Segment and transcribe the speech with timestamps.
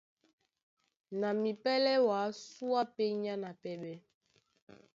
[1.19, 3.93] Na mipɛ́lɛ́ wǎ súe á pényá na pɛɓɛ.